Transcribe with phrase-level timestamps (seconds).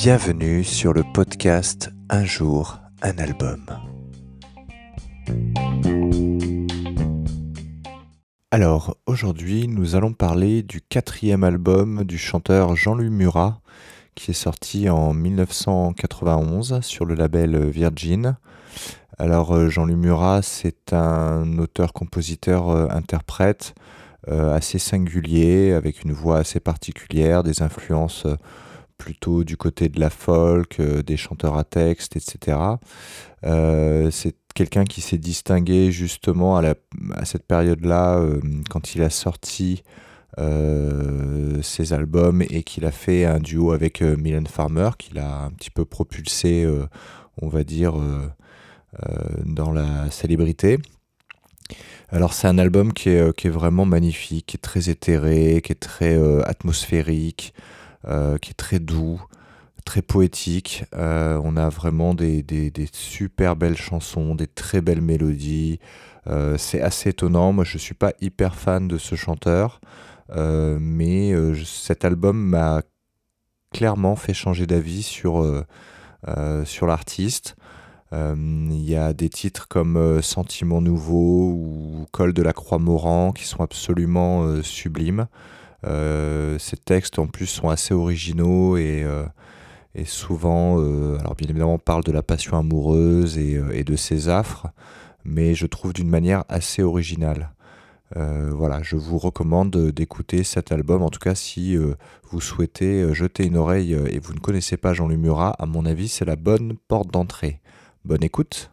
[0.00, 3.66] Bienvenue sur le podcast Un jour, un album.
[8.52, 13.60] Alors, aujourd'hui, nous allons parler du quatrième album du chanteur Jean-Louis Murat,
[14.14, 18.36] qui est sorti en 1991 sur le label Virgin.
[19.18, 23.74] Alors, euh, Jean-Louis Murat, c'est un auteur-compositeur-interprète
[24.28, 28.36] euh, assez singulier, avec une voix assez particulière, des influences euh,
[28.98, 32.58] plutôt du côté de la folk, des chanteurs à texte, etc.
[33.42, 36.74] c'est quelqu'un qui s'est distingué justement à,
[37.24, 38.22] cette période-là,
[38.70, 39.82] quand il a sorti
[40.36, 45.70] ses albums et qu'il a fait un duo avec Mylène Farmer, qu'il a un petit
[45.70, 46.66] peu propulsé,
[47.40, 47.94] on va dire,
[49.44, 50.78] dans la célébrité.
[52.10, 56.16] Alors c'est un album qui est, vraiment magnifique, qui est très éthéré, qui est très
[56.16, 59.20] euh, atmosphérique, euh, qui est très doux,
[59.84, 60.84] très poétique.
[60.94, 62.44] Euh, on a vraiment des,
[62.92, 65.78] super belles chansons, des très belles mélodies.
[66.56, 67.52] c'est assez étonnant.
[67.52, 69.80] Moi je ne suis pas hyper fan de ce chanteur,
[70.36, 71.32] mais
[71.64, 72.82] cet album m'a
[73.72, 75.64] clairement fait changer d'avis sur,
[76.64, 77.56] sur l'artiste.
[78.12, 78.34] Euh,
[78.70, 83.32] il y a des titres comme euh, Sentiment Nouveau ou Col de la Croix Morand
[83.32, 85.26] qui sont absolument euh, sublimes.
[85.82, 89.04] Ces textes en plus sont assez originaux et,
[89.94, 90.78] et souvent,
[91.18, 94.68] alors bien évidemment, parlent de la passion amoureuse et, et de ses affres,
[95.24, 97.50] mais je trouve d'une manière assez originale.
[98.14, 101.02] voilà, je vous recommande d'écouter cet album.
[101.02, 105.16] En tout cas, si vous souhaitez jeter une oreille et vous ne connaissez pas Jean-Louis
[105.16, 107.60] Murat, à mon avis, c'est la bonne porte d'entrée.
[108.04, 108.70] Bonne écoute